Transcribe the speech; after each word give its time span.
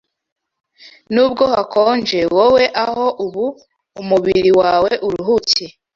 nubwo 1.13 1.43
hakonje 1.53 2.19
wowe 2.35 2.63
aho 2.85 3.05
ubu 3.25 3.45
umubiri 4.01 4.51
wawe 4.61 4.91
uruhukiye 5.07 5.71